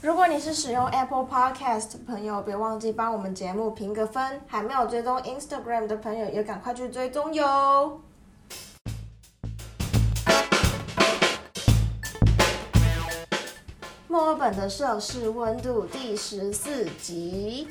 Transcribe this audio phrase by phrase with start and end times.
[0.00, 4.40] 如果你是使用 Apple Podcast 的朋友，别忘记帮我们节目评个分。
[4.46, 8.00] 还没有追踪 Instagram 的朋友，也赶快去追踪哟。
[14.06, 17.66] 墨尔本的摄氏温度第十四集。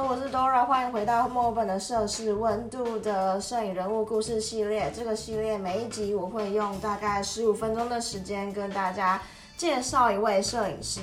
[0.00, 4.92] 我是 Dora，欢迎回到墨尔本的摄氏温度的摄影人物故事系列。
[4.94, 9.20] 这个系列每一集我会用大概十五分钟的时间跟大家
[9.56, 11.00] 介绍一位摄影师。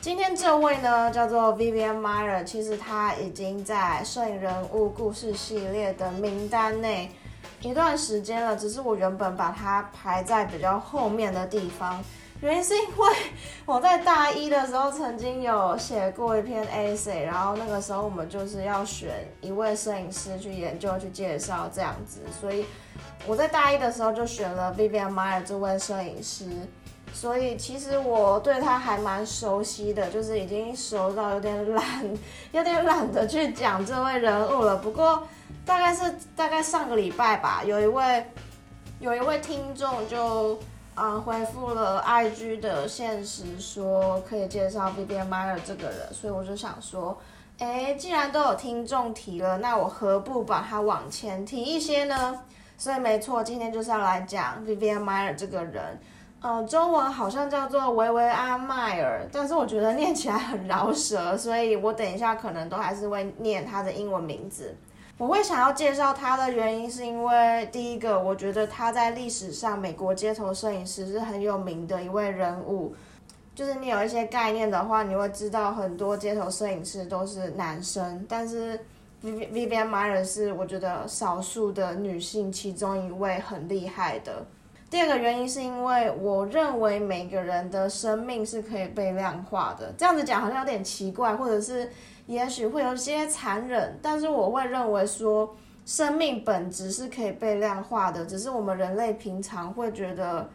[0.00, 7.12] 今天这位呢叫做 Vivian Meyer，其实他已经在摄影人物故事系列的名单内
[7.60, 12.02] 一段时间了，只是我原本把它排在比较后面的地方，
[12.44, 13.16] 原因是因为
[13.64, 22.66] 我在大一的时候曾经有写过一篇 essay，然后那个时候我们就是要选一位摄影师去研究、去介绍这样子，所以
[23.26, 26.44] 我在大一的时候就选了 Vivian Meyer 这位摄影师。
[27.14, 31.84] 所以其实我对他还蛮熟悉的，就是已经熟到有点懒，
[32.52, 34.76] 有点懒得去讲这位人物了。
[34.76, 35.26] 不过
[35.64, 38.26] 大概是大概上个礼拜吧，有一位
[39.00, 40.58] 有一位听众就
[40.94, 47.18] 啊回复了 IG 的现实，说可以介绍 Vivian Meyer 这个人，所以我就想说，
[47.58, 52.40] 哎，既然都有听众提了，那我何不把它往前提一些呢？
[52.78, 55.98] 所以没错，今天就是要来讲 Vivian Meyer 这个人。
[56.46, 64.76] 嗯，中文好像叫做维维安迈尔，但是我觉得念起来很饶舌，所以我等一下可能都还是会念他的英文名字。
[65.16, 72.94] 我会想要介绍他的原因，是因为第一个，我觉得他在历史上美国街头摄影师是很有名的一位人物。
[73.54, 78.76] 就是你有一些概念的话，你会知道很多街头摄影师都是男生，但是
[79.22, 84.44] Vivian Meyer 是我觉得少数的女性其中一位很厉害的。
[84.90, 89.94] 第二个原因是因为我认为每个人的生命是可以被量化的。
[89.96, 91.88] 这样子讲好像有点奇怪，或者是
[92.26, 95.54] 也许会有些残忍，但是我会认为说
[95.84, 100.50] 生命本质是可以被量化的，只是我们人类平常会觉得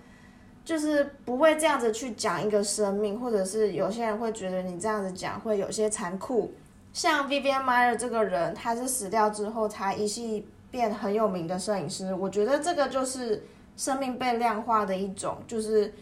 [0.65, 6.51] 就是不会这样子去讲一个生命，或者是有些人会觉得你这样子讲会有些残酷。
[6.93, 13.43] 像 Vivian Meyer 这个人，他是死掉之后才一系变很有名的摄影师，我觉得这个就是。
[13.77, 15.93] 生命被量化的一种，就是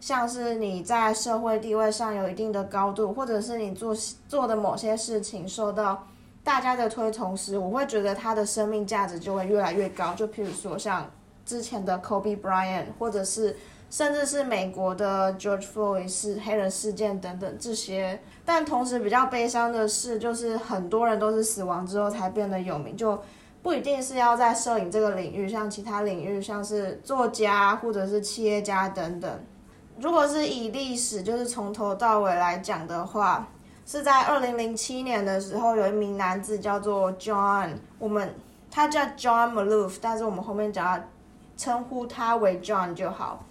[0.00, 3.94] 像是你在社会地位上有一定的高度，或者是你做
[4.28, 6.06] 做的某些事情受到
[6.44, 10.14] 大家的推崇时，我会觉得他的生命价值就会越来越高。
[10.14, 11.10] 就譬如说像
[11.44, 13.56] 之前的 Kobe Bryant，或者是
[13.90, 18.20] 甚至是美国的 George Floyd 是黑人事件等等这些。
[18.44, 23.18] 但同时比较悲伤的是，就是很多人都是死亡之后才变得有名，就。
[23.62, 29.28] 不一定是要在摄影这个领域，像其他领域，像是作家或者是企业家等等。
[29.98, 33.48] 如果是以历史，就是从头到尾来讲的话，
[33.86, 38.34] 是在二零零七年的时候，有一名男子叫做 John，我们
[38.70, 41.02] 他叫 John Maloof，但是我们后面讲
[41.56, 43.44] 称呼他为 John 就好。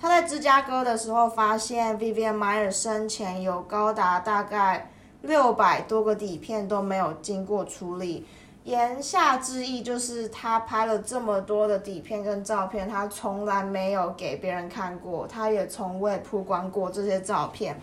[0.00, 4.90] 他在芝加哥的时候发现 Vivian Meyer 生前有高达大概
[5.20, 8.26] 六百多个底片都没有经过处理。
[8.64, 17.74] 言下之意就是他拍了这么多的底片跟照片，他从来没有给别人看过，他也从未曝光过这些照片。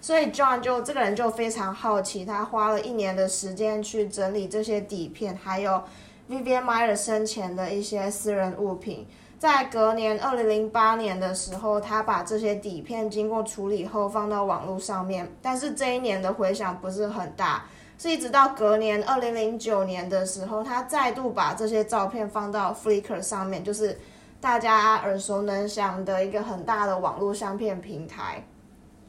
[0.00, 5.82] 所以 John 就这个人就非常好奇，他花了一年的时间去整理这些底片，还有
[6.30, 9.06] Vivian Meyer 生前的一些私人物品。
[9.38, 17.64] 在隔年二零零八年的时候，他把这些底片经过处理后放到网络上面，但是这一年的回响不是很大。
[17.98, 23.98] 是一直到隔年二零零九年的时候，他再度把这些照片放到 Flickr 上面，就是
[24.40, 28.44] 大家耳熟能详的一个很大的网络相片平台。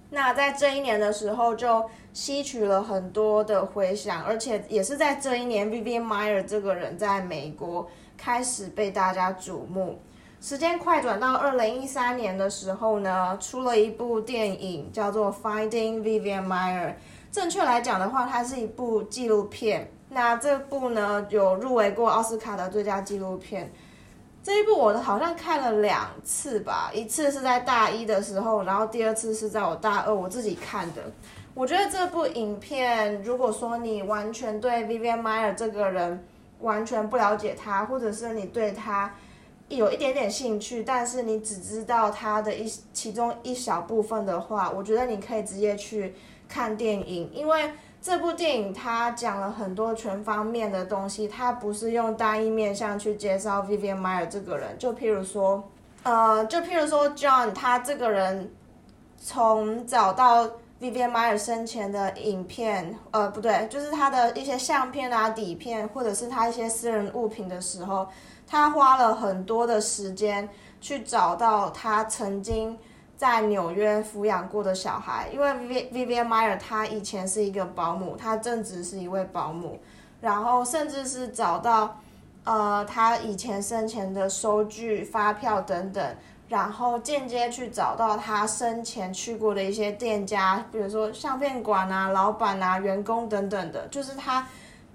[0.10, 7.86] 那在这一年的时候，就吸取了很多的回响，而且也是在这一年，Vivian Meyer 这个人在美国
[8.18, 10.00] 开始被大家瞩目。
[10.40, 16.90] 时间快转到二零一三年的时候呢，出了一部电影叫做《Finding Vivian Meyer》。
[17.32, 19.92] 正确来讲的话，它是一部纪录片。
[20.10, 23.72] 那这部呢，有入围过奥斯卡的最佳纪录片。
[24.44, 31.02] 这一部我好像看了两次吧，一次是在大一的时候，然后第二次是在我大二我自己看的。
[31.56, 36.24] 我觉得这部影片，如果说你完全对 Vivian Meyer 这个人
[36.62, 39.12] 完全不了解他，或者是你对他
[39.70, 46.16] 有一点点兴趣，但是你只知道他的一其中一小部分的话，我觉得你可以直接去。
[46.50, 47.72] 看电影，因为
[48.02, 54.70] 这部电影它讲了很多全方面的东西，它不是用单一面向去介绍 Vivian Meyer 这个人。
[54.80, 55.62] 就譬如说，
[56.04, 58.50] 呃，就譬如说 John 他这个人，
[59.18, 60.46] 从找到
[60.80, 68.08] Vivian Meyer 生前的影片，呃，不对，就是他的一些相片啊、底片，或者是他一些私人物品的时候，
[68.48, 70.50] 他花了很多的时间
[70.82, 72.80] 去找到他曾经。
[73.18, 75.50] 在纽约抚养过的小孩，因为
[75.92, 79.80] Vivian Meyer 他以前是一个保姆，他正职是一位保姆，
[80.22, 81.98] 然后甚至是找到，
[82.44, 86.16] 呃，他以前生前的收据、发票等等，
[86.48, 94.48] 然后间接去找到他生前去过的一些店家，比如说相片馆啊、老板啊、员工等等的，就是他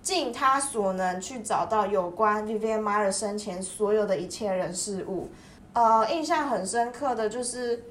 [0.02, 5.30] 尽他所能去找到有关 Vivian Meyer 生前所有的一切人事物。
[5.72, 7.84] 呃，印象很深刻的就是。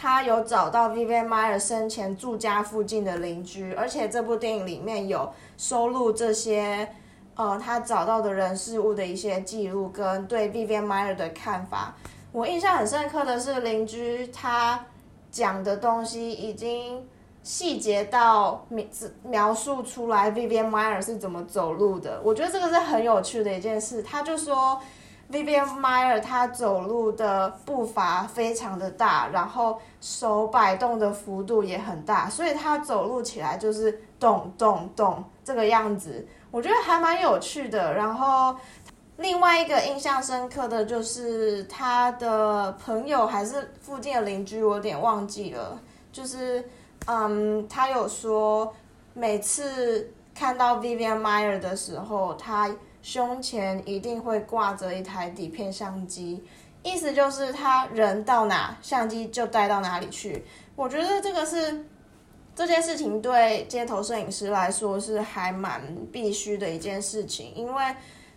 [0.00, 6.88] 他有找到 Vivian Meyer 生前住家附近的邻居，而且这部电影里面有收录这些，
[7.34, 11.96] 呃，他找到的人事物的一些记录跟对 Vivian Meyer 的看法。
[12.30, 14.86] 我印象很深刻的是，邻居他
[15.32, 17.04] 讲的东西已经
[17.42, 18.84] 细节到描
[19.22, 22.20] 描述出来 Vivian Meyer 是怎么走路的。
[22.22, 24.02] 我觉得这个是很有趣的一件事。
[24.02, 24.80] 他就说。
[25.30, 37.92] Vivian Meyer 他走路的步伐非常的大，然后手摆动的幅度也很大，所以他走路起来就是咚咚咚这个样子，我觉得还蛮有趣的。
[37.92, 38.56] 然后
[39.18, 45.78] 另外一个印象深刻的就是他的朋友还是附近的邻居，我有点忘记了，
[46.10, 46.66] 就是
[47.08, 48.72] 嗯，他有说
[49.12, 52.70] 每次看到 Vivian Meyer 的时候，他。
[53.00, 56.42] 胸前一定会挂着一台底片相机，
[56.82, 60.44] 意思就是他人到哪，相机就带到哪里去。
[60.74, 61.86] 我觉得这个是
[62.56, 65.80] 这件事情对街头摄影师来说是还蛮
[66.12, 67.82] 必须的一件事情，因为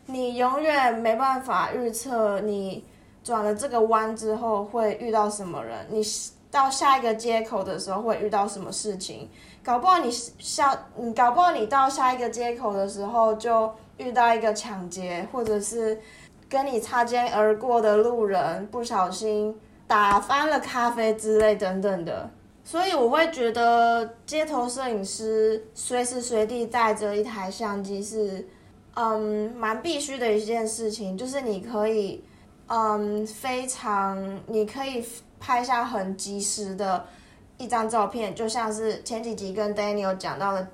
[0.05, 2.85] 你永远没办法预测你
[3.23, 6.01] 转了这个弯之后会遇到什么人，你
[6.51, 9.29] 到下一个街口的时候会遇到什么事情，
[9.63, 13.73] 搞不好你下你搞不好你到下一个街口的时候就。
[13.97, 16.01] 遇到一个抢劫，或者是
[16.49, 19.55] 跟你擦肩而过的路人不小心
[19.85, 22.27] 打翻了咖啡之类等等的，
[22.63, 28.47] 所以我会觉得街头摄影师随时随地带着一台相机是，
[28.95, 31.15] 嗯，蛮必须的一件事情。
[31.15, 32.23] 就是你可以，
[32.69, 35.05] 嗯，非常你可以
[35.41, 37.05] 拍下很及时的
[37.57, 40.65] 一张照片，就像是前几集跟 Daniel 讲到的。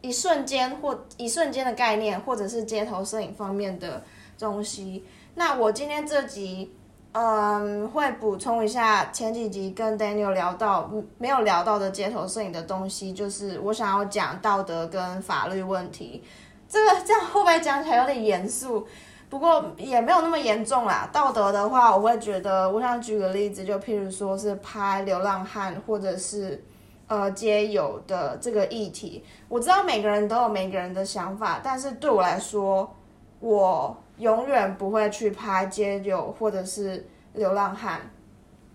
[0.00, 4.00] 一瞬间或一瞬间的概念，或者是街头摄影方面的
[4.38, 5.04] 东西。
[5.34, 6.72] 那我今天这集，
[7.10, 10.88] 嗯，会补充一下前几集跟 Daniel 聊到
[11.18, 16.22] 没有聊到的街头摄影的东西，就是我想要讲道德跟法律问题。
[16.68, 18.86] 这个这样会不会讲起来有点严肃？
[19.28, 21.08] 不过也没有那么严重啦。
[21.12, 26.64] 道德的话，我会觉得，我想举个例子，就譬如说是拍流浪汉，或者是。
[27.10, 32.94] 呃，街友的这个议题，我知道每个人都有每个人的想法，但是对我来说，
[33.40, 38.02] 我永远不会去拍街友或者是流浪汉。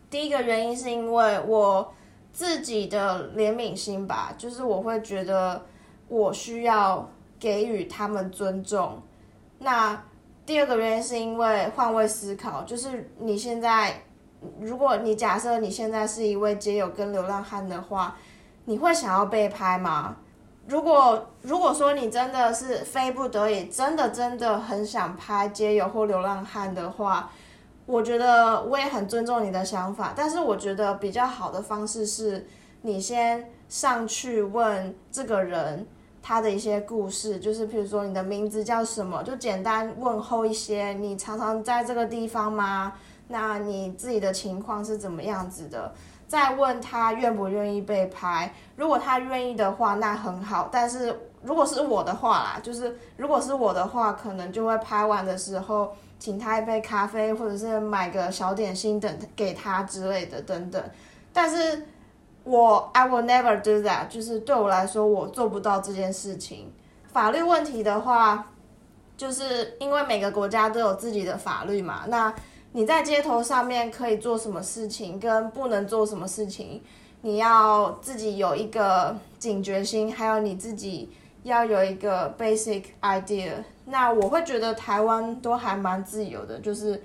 [0.10, 1.94] 第一个原因是因为我
[2.32, 5.62] 自己的怜悯心吧，就是我会觉得
[6.08, 7.08] 我需要
[7.40, 9.00] 给予他们尊重。
[9.60, 10.04] 那
[10.46, 14.04] 第二个原因是因为换位思考，就是你现在。
[14.60, 18.14] 如果你假设你现在是一位街友跟流浪汉的话，
[18.66, 20.18] 你会想要被拍吗？
[20.68, 27.32] 如果如果说你真的是非不得已，真的真的很想拍街友或流浪汉的话，
[27.86, 30.12] 我觉得我也很尊重你的想法。
[30.14, 32.46] 但是我觉得比较好的方式是，
[32.82, 35.88] 你先上去问这个人
[36.24, 40.94] 他的一些故事，就是比如说你的名字叫什么，就简单问候一些。
[40.94, 42.94] 你常常在这个地方吗？
[43.28, 45.94] 那你自己的情况是怎么样子的？
[46.26, 48.54] 再问他愿不愿意被拍。
[48.78, 50.70] 如果他愿意的话，那很好。
[50.72, 60.82] 但是如果是我的话啦，就是如果是我的话，可能就会拍完的时候请他一杯咖啡，或者是买个小点心等给他之类的等等。
[61.32, 61.86] 但是
[62.44, 66.72] 我 I will never do that，就是对我来说，我做不到这件事情。
[67.12, 68.52] 法律问题的话，
[69.18, 72.34] 就是因为每个国家都有自己的法律嘛，那。
[72.76, 76.82] 你在街头上面可以做什么事情，跟不能做什么事情，
[77.22, 81.12] 你要自己有一个警觉心，还有你自己
[81.44, 83.52] 要有一个 basic idea。
[83.86, 87.00] 那我会觉得台湾都还蛮自由的，就是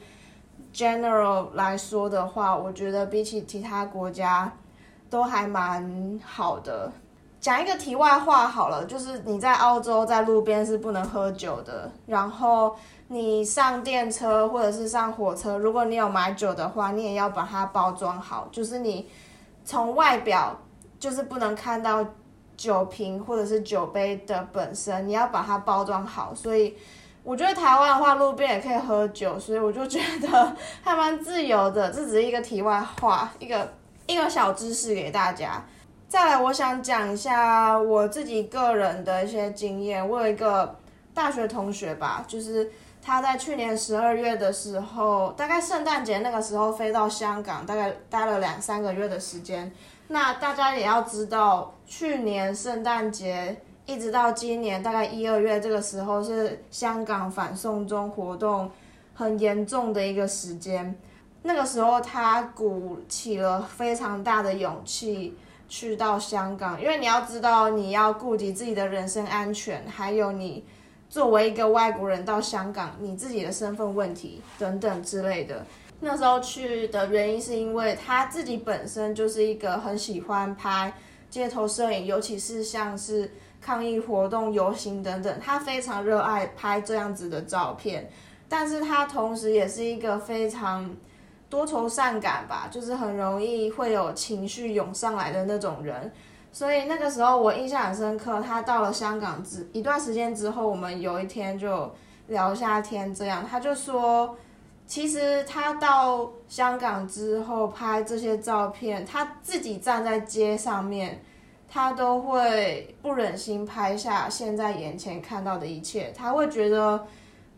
[0.72, 4.50] general 来说的话，我觉得比起其他国家
[5.10, 6.90] 都还蛮好的。
[7.40, 12.74] 讲一个题外话好了，就是你在澳洲在路边是不能喝酒的，然后
[13.06, 19.08] 你上电车或者是上火车，如果你有买酒的话，你也要把它包装好，就是你
[19.64, 20.56] 从外表
[20.98, 22.04] 就是不能看到
[22.56, 26.34] 酒瓶或者是酒杯的本身，你要把它包装好。
[26.34, 26.74] 所以
[27.22, 31.88] 我觉得台湾的话，路边也可以喝酒，所以我就觉得 还蛮自由的。
[31.92, 33.72] 这只是一个题外话，一个
[34.08, 35.62] 一个小知识给大家。
[36.08, 40.08] 再来，我想讲一下我自己个人的一些经验。
[40.08, 40.74] 我有一个
[41.12, 42.70] 大学同学吧，就是
[43.02, 49.70] 他在去年十二月的时候，大概圣诞节那个时候飞到香港，大概待了两三个月的时间。
[50.06, 58.70] 那大家也要知道，去年圣诞节一直到今年大概一二月这个时候，是香港反送中活动
[59.12, 60.98] 很严重的一个时间。
[61.42, 65.36] 那个时候，他鼓起了非常大的勇气。
[65.70, 70.64] 去到香港，因为你要知道，你要顾及自己的人身安全，还有你
[71.10, 75.66] 作为一个外国人到香港，你自己的身份问题等等之类的。
[76.00, 80.90] 那时候去的原因是因为他自己本身就是一个很喜欢拍
[81.28, 83.30] 街头摄影，尤其是像是
[83.60, 88.10] 抗议活动、游行等等，他非常热爱拍这样子的照片。
[88.48, 90.96] 但是他同时也是一个非常。
[91.50, 96.12] 多愁善感吧，就是很容易会有情绪涌上来的那种人，
[96.52, 98.42] 所以那个时候我印象很深刻。
[98.42, 101.90] 他到了香港之一段时间之后，我们有一天就
[102.26, 104.36] 聊一下天，这样他就说，
[104.86, 111.22] 其实他到香港之后拍这些照片，他自己站在街上面，
[111.66, 117.06] 他都会不忍心拍下现在眼前看到的一切，他会觉得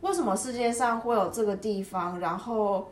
[0.02, 2.87] 为什么世界上会有这个地方，然后。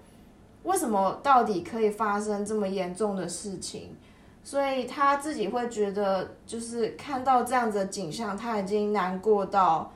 [0.65, 3.97] 为什么到底可以发生这么严重的事情？
[4.45, 9.93] 所以他自己会觉得，就是看到这样子的景象，他已经难过到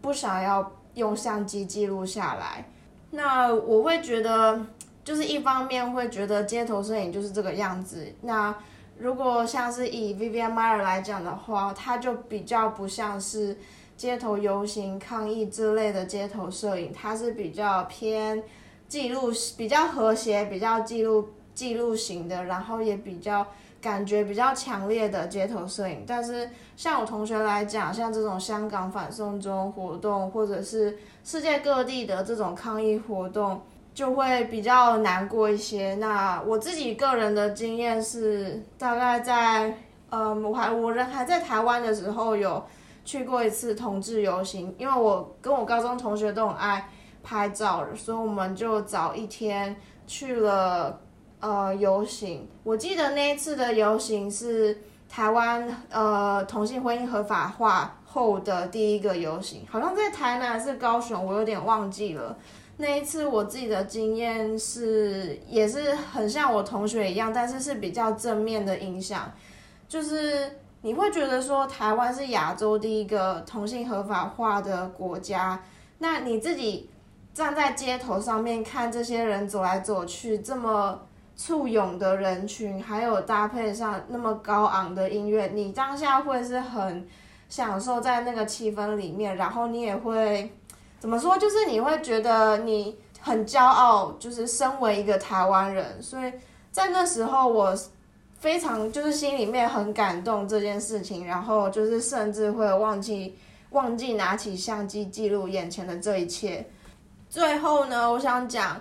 [0.00, 2.68] 不想要用相机记录下来。
[3.10, 4.64] 那我会觉得，
[5.02, 8.06] 就是一方面会觉得街头摄影就是这个样子。
[8.20, 8.54] 那
[8.96, 13.56] 如果像是以 Vivian Meyer 来讲的话，他就比较不像是
[13.96, 18.42] 街头游行抗议之类的街头摄影，他是比较偏。
[18.88, 23.46] 记录比较和谐，比较记录记录型的，然后也比较
[23.80, 26.04] 感觉比较强烈的街头摄影。
[26.06, 33.60] 但是像我同学来讲，像这种香港反送中活动，或者是世界各地的这种抗议活动，
[33.94, 35.94] 就会比较难过一些。
[35.96, 39.76] 那我自己个人的经验是，大概在
[40.10, 42.64] 嗯，我还我人还在台湾的时候，有
[43.04, 46.88] 去过一次同志游行，因为我跟我高中同学都很爱。
[47.26, 49.74] 拍照，所以我们就早一天
[50.06, 51.00] 去了
[51.40, 52.46] 呃游行。
[52.62, 54.78] 我记得那一次的游行是
[55.08, 62.38] 台湾呃同性婚姻合法化后的第一个游行，好像在台南还是高雄，我有点忘记了。
[62.76, 69.32] 那一次我自己的经验是也是很像我同学一样，但是是比较正面的影响，
[69.88, 75.60] 就是你会觉得说台湾是亚洲第一个同性合法化的国家，
[75.98, 76.88] 那你自己。
[77.36, 80.98] 站在街头上面看这些人走来走去，这么
[81.36, 87.06] 簇拥的人群，还有搭配上那么高昂的音乐，你当下会是很
[87.50, 90.50] 享受在那个气氛里面，然后你也会
[90.98, 91.36] 怎么说？
[91.36, 96.02] 就是你会觉得你很骄傲，就是身为一个台湾人。
[96.02, 96.32] 所以
[96.72, 97.76] 在那时候，我
[98.38, 103.36] 非常就是心里面很感动这件事情，然后就是甚至会忘记
[103.72, 106.66] 忘记拿起相机记录眼前的这一切。
[107.28, 108.80] 最后呢，我想讲，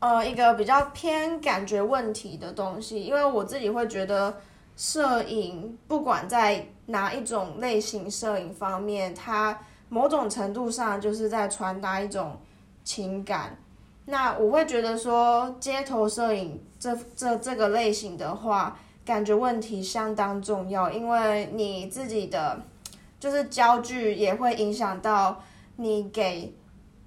[0.00, 4.36] 呃，一个比较偏感觉问题的东西，因为我自己会觉得，
[4.76, 12.36] 摄影不管在哪一种类型摄影方面，它某种程度上就是在传达一种
[12.84, 13.56] 情感。
[14.04, 18.76] 那我会觉得说，街头摄影这这这个类型的话，
[19.06, 22.60] 感觉问题相当重要，因为你自己的
[23.18, 25.40] 就是焦距也会影响到
[25.76, 26.52] 你给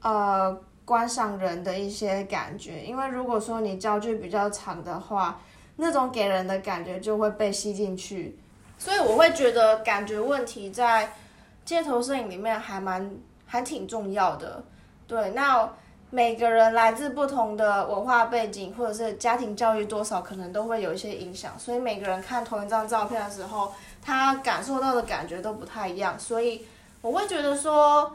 [0.02, 0.60] 呃。
[0.90, 5.40] 观赏人的一些感觉，因为如果说你焦距比较长的话，
[5.76, 8.36] 那种给人的感觉就会被吸进去，
[8.80, 11.14] 所以我会觉得感觉问题在
[11.64, 13.12] 街头摄影里面还蛮
[13.46, 14.64] 还挺重要的。
[15.06, 15.70] 对，那
[16.10, 26.66] 每个人来自不同的文化背景或者是家庭教育，多少可能都会有一些影响，所以每个人看同一张照片的时候，他感受到的感觉都不太一样，所以
[27.02, 28.12] 我会觉得说。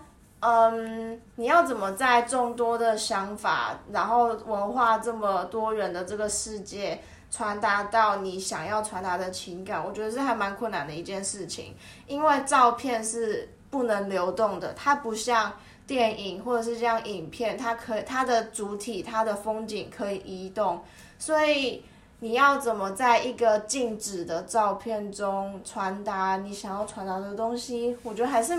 [0.47, 11.75] 嗯，你要怎么在众多的想法，然后文化这么多元的这个世界，传达到你想要传达的情感，我觉得是还蛮困难的一件事情，
[12.07, 15.51] 因为照片是不能流动的，它不像
[15.87, 20.83] 电影或者是像影片，它可它的主体它的风景可以移动，
[21.19, 21.83] 所以
[22.21, 28.53] 你要怎么在一个静止的照片中传达你想要传达的东西，我觉得还是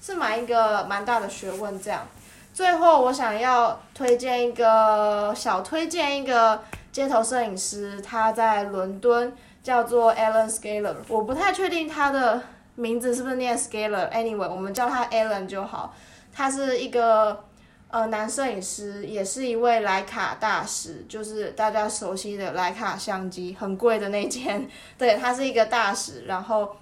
[0.00, 2.06] 是蛮一个蛮大的学问这样。
[2.54, 10.96] 最后，我想要推荐一个小推荐一个街头摄影师，他在伦敦叫做 Alan Scaler。
[11.06, 12.42] 我不太确定他的
[12.74, 15.94] 名字是不是念 Scaler，Anyway，我们叫他 Alan 就好。
[16.32, 17.44] 他是一个
[17.90, 24.68] 呃男摄影师，也是一位徕卡大师，就是大家熟悉的徕卡相机，很贵的那件。
[24.96, 26.74] 对他是一个大师，然后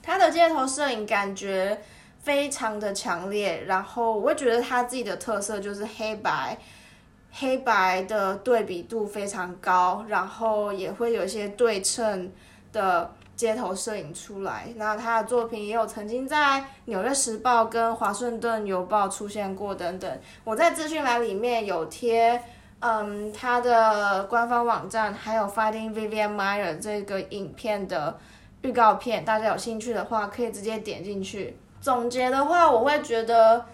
[0.00, 1.80] 他的街头摄影感觉。
[2.28, 6.58] 非常的强烈，然后我会觉得他自己的特色就是黑白，
[7.32, 12.30] 黑白的对比度非常高，然后也会有一些对称
[12.70, 14.68] 的街头摄影出来。
[14.76, 20.20] 然后他的作品也有曾经在《纽约时报》跟《华盛顿邮报》出现过等等。
[20.44, 22.42] 我在资讯栏里面有贴，
[22.80, 28.18] 嗯，他的官方网站，还有《Fighting Vivian Meyer》这个影片的
[28.60, 31.56] 预告片，大家有兴趣的话可以直接点进去。
[31.80, 33.64] 总结的话，我会觉得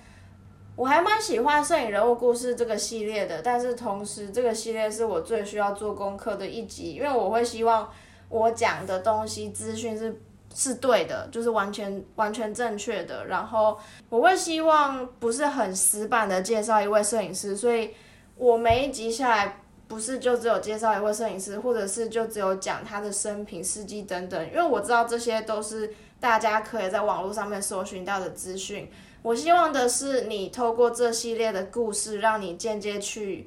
[0.77, 7.91] 我还蛮喜欢摄影人物故事这个系列的，但是同时这个系列是我最需要做功课的一集，因为我会希望
[8.29, 10.21] 我讲的东西资讯是
[10.55, 13.79] 是对的，就是完全完全正确的，然后
[14.11, 17.91] 我会希望不是很死板的介绍一位摄影师，所以
[18.37, 25.95] 我每一集下来不是就只有介绍一位摄影师，或者是就只有讲他的生平事迹等等，因为我知道这些都是。
[26.25, 28.91] 大家可以在网络上面搜寻到的资讯，
[29.21, 33.47] 我希望的是你透过这系列的故事，让你间接去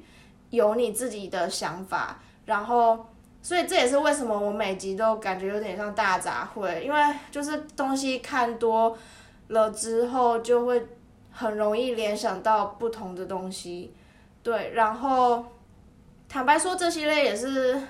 [0.50, 3.06] 有你自己的想法，然后，
[3.42, 7.00] 所以这也是为什么我每集都感觉有点像大杂烩，因为
[7.32, 8.96] 就是东西看多
[9.48, 10.86] 了之后，就会
[11.32, 13.92] 很容易联想到不同的东西，
[14.44, 15.44] 对，然后
[16.28, 17.82] 坦白说，这系列也是。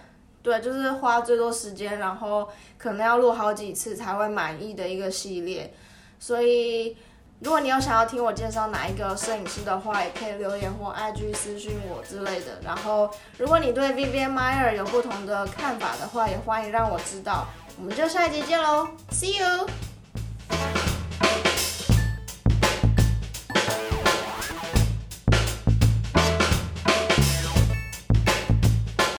[0.49, 5.71] 对，就是花最多时间，然后可能要录好几次才会满意的一个系列。
[6.19, 6.97] 所以，
[7.41, 12.59] 如果你有想要听我介绍哪一个摄影师的话，也可以留言或 IG 私讯我之类的。
[12.65, 17.47] 然后，如果你对 Vivian Meyer 有不同的看法的话，也欢迎让我知道。
[17.79, 19.88] 我们就下一集见喽，See you。